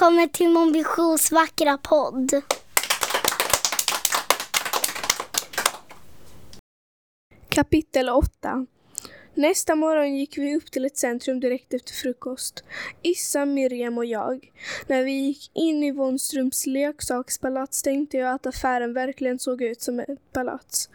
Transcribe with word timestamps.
Välkommen 0.00 0.28
till 0.28 0.48
Mon 0.48 0.72
Visions 0.72 1.32
vackra 1.32 1.78
podd. 1.78 2.42
Kapitel 7.48 8.08
8 8.08 8.66
Nästa 9.34 9.74
morgon 9.74 10.16
gick 10.16 10.38
vi 10.38 10.56
upp 10.56 10.70
till 10.70 10.84
ett 10.84 10.96
centrum 10.96 11.40
direkt 11.40 11.74
efter 11.74 11.92
frukost. 11.92 12.64
Issa, 13.02 13.46
Miriam 13.46 13.98
och 13.98 14.04
jag. 14.04 14.50
När 14.86 15.04
vi 15.04 15.12
gick 15.12 15.50
in 15.54 15.82
i 15.82 15.90
Wånströms 15.90 16.66
leksakspalats 16.66 17.82
tänkte 17.82 18.16
jag 18.16 18.34
att 18.34 18.46
affären 18.46 18.94
verkligen 18.94 19.38
såg 19.38 19.62
ut 19.62 19.82
som 19.82 20.00
ett 20.00 20.32
palats. 20.32 20.88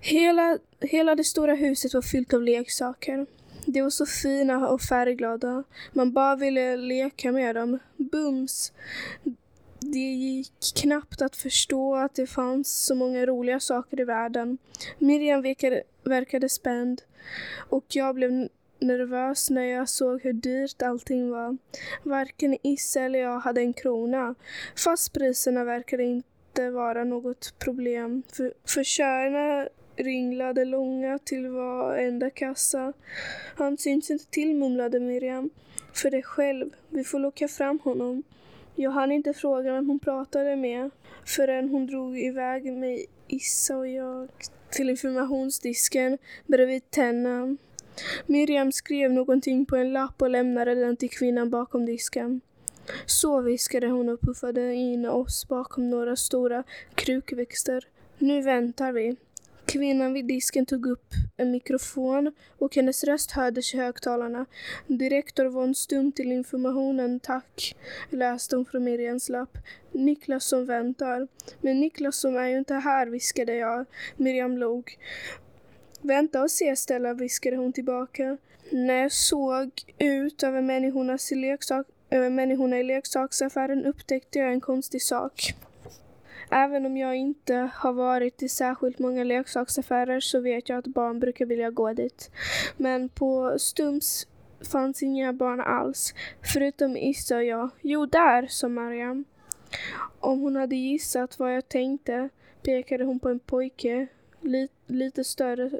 Hela, 0.00 0.58
hela 0.80 1.14
det 1.14 1.24
stora 1.24 1.54
huset 1.54 1.94
var 1.94 2.02
fyllt 2.02 2.34
av 2.34 2.42
leksaker. 2.42 3.26
De 3.66 3.82
var 3.82 3.90
så 3.90 4.06
fina 4.06 4.68
och 4.68 4.80
färgglada. 4.80 5.64
Man 5.92 6.12
bara 6.12 6.36
ville 6.36 6.76
leka 6.76 7.32
med 7.32 7.54
dem. 7.54 7.78
Bums! 7.96 8.72
Det 9.80 9.98
gick 9.98 10.52
knappt 10.76 11.22
att 11.22 11.36
förstå 11.36 11.94
att 11.94 12.14
det 12.14 12.26
fanns 12.26 12.84
så 12.86 12.94
många 12.94 13.26
roliga 13.26 13.60
saker 13.60 14.00
i 14.00 14.04
världen. 14.04 14.58
Miriam 14.98 15.42
verkade, 15.42 15.82
verkade 16.04 16.48
spänd 16.48 17.02
och 17.68 17.84
jag 17.88 18.14
blev 18.14 18.48
nervös 18.78 19.50
när 19.50 19.62
jag 19.62 19.88
såg 19.88 20.22
hur 20.22 20.32
dyrt 20.32 20.82
allting 20.82 21.30
var. 21.30 21.56
Varken 22.02 22.56
Issa 22.62 23.00
eller 23.00 23.18
jag 23.18 23.40
hade 23.40 23.60
en 23.60 23.72
krona, 23.72 24.34
fast 24.76 25.12
priserna 25.12 25.64
verkade 25.64 26.04
inte 26.04 26.70
vara 26.70 27.04
något 27.04 27.54
problem. 27.58 28.22
För, 28.32 28.54
för 28.66 28.84
köerna 28.84 29.68
ringlade 30.02 30.64
långa 30.64 31.18
till 31.18 31.48
varenda 31.48 32.30
kassa. 32.30 32.92
Han 33.56 33.78
syns 33.78 34.10
inte 34.10 34.26
till, 34.26 34.54
mumlade 34.54 35.00
Miriam. 35.00 35.50
För 35.92 36.10
dig 36.10 36.22
själv, 36.22 36.70
vi 36.88 37.04
får 37.04 37.18
locka 37.18 37.48
fram 37.48 37.78
honom. 37.78 38.22
Jag 38.74 38.90
hann 38.90 39.12
inte 39.12 39.32
fråga 39.32 39.72
vem 39.72 39.86
hon 39.86 39.98
pratade 39.98 40.56
med 40.56 40.90
förrän 41.24 41.68
hon 41.68 41.86
drog 41.86 42.18
iväg 42.18 42.72
mig, 42.72 43.06
Issa 43.28 43.76
och 43.76 43.88
jag 43.88 44.28
till 44.70 44.90
informationsdisken 44.90 46.18
bredvid 46.46 46.90
Tenna. 46.90 47.56
Miriam 48.26 48.72
skrev 48.72 49.12
någonting 49.12 49.66
på 49.66 49.76
en 49.76 49.92
lapp 49.92 50.22
och 50.22 50.30
lämnade 50.30 50.74
den 50.74 50.96
till 50.96 51.10
kvinnan 51.10 51.50
bakom 51.50 51.86
disken. 51.86 52.40
Så 53.06 53.40
viskade 53.40 53.86
hon 53.86 54.08
och 54.08 54.20
puffade 54.20 54.74
in 54.74 55.06
oss 55.06 55.48
bakom 55.48 55.90
några 55.90 56.16
stora 56.16 56.64
krukväxter. 56.94 57.84
Nu 58.18 58.42
väntar 58.42 58.92
vi. 58.92 59.16
Kvinnan 59.72 60.12
vid 60.12 60.26
disken 60.26 60.66
tog 60.66 60.86
upp 60.86 61.14
en 61.36 61.50
mikrofon 61.50 62.32
och 62.58 62.76
hennes 62.76 63.04
röst 63.04 63.30
hördes 63.30 63.74
i 63.74 63.76
högtalarna. 63.76 64.46
Direktor 64.86 65.44
von 65.44 65.74
Stum 65.74 66.12
till 66.12 66.32
informationen, 66.32 67.20
tack, 67.20 67.76
läste 68.10 68.56
hon 68.56 68.64
från 68.64 68.84
Miriams 68.84 69.28
lapp. 69.28 69.58
Niklas 69.92 70.44
som 70.44 70.66
väntar. 70.66 71.28
Men 71.60 71.80
Niklas 71.80 72.16
som 72.16 72.36
är 72.36 72.46
ju 72.46 72.58
inte 72.58 72.74
här, 72.74 73.06
viskade 73.06 73.54
jag. 73.54 73.86
Miriam 74.16 74.58
log. 74.58 74.98
Vänta 76.00 76.42
och 76.42 76.50
se 76.50 76.76
Stella, 76.76 77.14
viskade 77.14 77.56
hon 77.56 77.72
tillbaka. 77.72 78.36
När 78.70 78.94
jag 78.94 79.12
såg 79.12 79.70
ut 79.98 80.42
över 80.42 80.62
människornas 80.62 81.30
leksak, 81.30 81.86
över 82.10 82.30
människorna 82.30 82.78
i 82.78 82.82
leksaksaffären 82.82 83.86
upptäckte 83.86 84.38
jag 84.38 84.52
en 84.52 84.60
konstig 84.60 85.02
sak. 85.02 85.54
Även 86.50 86.86
om 86.86 86.96
jag 86.96 87.16
inte 87.16 87.70
har 87.74 87.92
varit 87.92 88.42
i 88.42 88.48
särskilt 88.48 88.98
många 88.98 89.24
leksaksaffärer 89.24 90.20
så 90.20 90.40
vet 90.40 90.68
jag 90.68 90.78
att 90.78 90.86
barn 90.86 91.20
brukar 91.20 91.46
vilja 91.46 91.70
gå 91.70 91.92
dit. 91.92 92.30
Men 92.76 93.08
på 93.08 93.58
Stums 93.58 94.26
fanns 94.72 95.02
inga 95.02 95.32
barn 95.32 95.60
alls, 95.60 96.14
förutom 96.52 96.96
Issa 96.96 97.36
och 97.36 97.44
jag. 97.44 97.70
Jo, 97.80 98.06
där, 98.06 98.46
sa 98.46 98.68
Mariam. 98.68 99.24
Om 100.20 100.40
hon 100.40 100.56
hade 100.56 100.76
gissat 100.76 101.38
vad 101.38 101.54
jag 101.56 101.68
tänkte 101.68 102.28
pekade 102.62 103.04
hon 103.04 103.20
på 103.20 103.28
en 103.28 103.38
pojke, 103.38 104.06
li 104.40 104.68
lite 104.86 105.24
större 105.24 105.70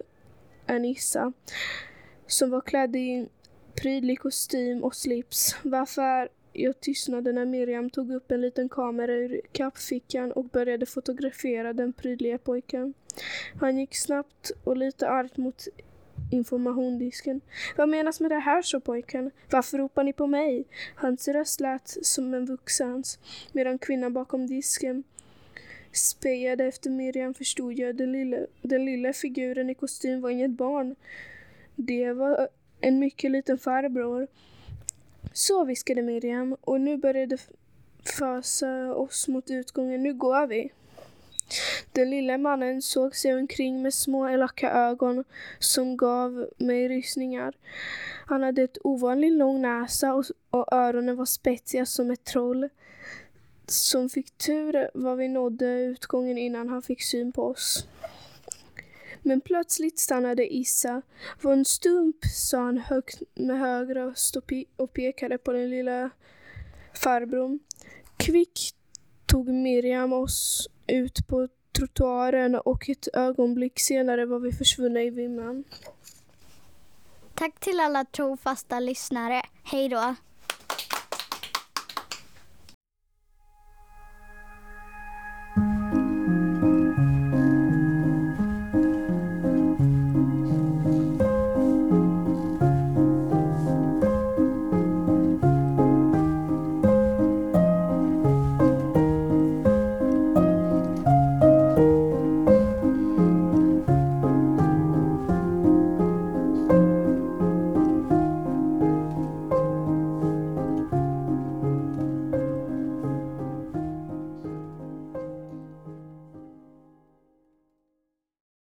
än 0.67 0.85
Issa, 0.85 1.33
som 2.27 2.51
var 2.51 2.61
klädd 2.61 2.97
i 2.97 3.11
en 3.11 3.29
prydlig 3.83 4.21
kostym 4.21 4.85
och 4.85 4.95
slips. 4.95 5.57
Varför 5.63 6.29
jag 6.53 6.81
tystnade 6.81 7.33
när 7.33 7.45
Miriam 7.45 7.91
tog 7.91 8.11
upp 8.11 8.31
en 8.31 8.41
liten 8.41 8.69
kamera 8.69 9.13
ur 9.13 9.41
kappfickan 9.53 10.33
och 10.33 10.45
började 10.45 10.87
fotografera 10.87 11.73
den 11.73 11.93
prydliga 11.93 12.39
pojken. 12.39 12.95
Han 13.61 13.79
gick 13.79 13.97
snabbt 13.97 14.53
och 14.65 14.77
lite 14.77 15.09
argt 15.09 15.37
mot 15.37 15.69
informationdisken. 16.31 17.41
Vad 17.77 17.89
menas 17.89 18.21
med 18.21 18.31
det 18.31 18.39
här, 18.39 18.63
sa 18.63 18.81
pojken. 18.81 19.31
Varför 19.51 19.79
ropar 19.79 20.05
ni 20.05 20.13
på 20.13 20.27
mig? 20.27 20.65
Hans 20.95 21.29
röst 21.29 21.61
lät 21.61 21.97
som 22.03 22.35
en 22.35 22.47
vuxens, 22.47 23.19
medan 23.53 23.79
kvinnan 23.79 24.13
bakom 24.13 24.47
disken 24.47 25.05
spejade 25.93 26.65
efter 26.65 26.91
Miriam 26.91 27.35
förstod 27.35 27.73
jag 27.73 27.97
den 27.97 28.13
lilla, 28.13 28.37
den 28.63 28.85
lilla 28.85 29.13
figuren 29.13 29.71
i 29.71 29.75
kostym 29.75 30.21
var 30.21 30.31
inget 30.31 30.51
barn. 30.51 30.97
Det 31.77 32.13
var 32.13 32.49
en 32.81 32.99
mycket 32.99 33.31
liten 33.31 33.59
farbror 33.59 34.27
så 35.33 35.65
viskade 35.65 36.03
Miriam 36.03 36.57
och 36.61 36.81
nu 36.81 36.97
började 36.97 37.39
fösa 38.19 38.95
oss 38.95 39.29
mot 39.29 39.51
utgången. 39.51 40.03
Nu 40.03 40.15
går 40.15 40.47
vi. 40.47 40.73
Den 41.93 42.11
lilla 42.11 42.39
mannen 42.39 42.83
såg 42.83 43.17
sig 43.17 43.35
omkring 43.35 43.83
med 43.83 43.95
små 43.95 44.29
elaka 44.29 44.71
ögon 44.71 45.25
som 45.59 45.97
gav 45.97 46.49
mig 46.59 46.89
rysningar. 46.89 47.55
Han 48.27 48.43
hade 48.43 48.63
ett 48.63 48.79
ovanligt 48.85 49.33
lång 49.33 49.63
näsa 49.63 50.15
och, 50.15 50.25
och 50.51 50.73
öronen 50.73 51.17
var 51.17 51.25
spetsiga 51.25 51.87
som 51.87 52.11
ett 52.11 52.25
troll. 52.25 52.69
Som 53.67 54.09
fick 54.09 54.39
tur 54.39 54.91
var 54.95 55.17
vi 55.17 55.29
nådde 55.29 55.67
utgången 55.67 56.39
innan 56.39 56.69
han 56.69 56.83
fick 56.83 57.03
syn 57.03 57.33
på 57.33 57.47
oss. 57.47 57.87
Men 59.23 59.41
plötsligt 59.41 59.99
stannade 59.99 60.55
Issa. 60.55 61.03
Var 61.43 61.53
en 61.53 61.65
stump, 61.65 62.17
sa 62.35 62.59
han 62.59 62.79
högt 62.79 63.23
med 63.35 63.59
hög 63.59 63.97
röst 63.97 64.37
och, 64.37 64.53
och 64.77 64.93
pekade 64.93 65.39
på 65.39 65.53
den 65.53 65.71
lilla 65.71 66.11
farbrorn. 66.95 67.59
Kvick 68.17 68.75
tog 69.27 69.49
Miriam 69.49 70.13
oss 70.13 70.69
ut 70.87 71.27
på 71.29 71.49
trottoaren 71.73 72.55
och 72.55 72.89
ett 72.89 73.09
ögonblick 73.13 73.81
senare 73.81 74.27
var 74.27 74.39
vi 74.39 74.53
försvunna 74.53 75.03
i 75.03 75.11
vimman. 75.11 75.65
Tack 77.35 77.61
till 77.61 77.81
alla 77.81 78.05
trofasta 78.05 78.81
lyssnare. 78.81 79.43
Hej 79.65 79.89
då! 79.89 80.15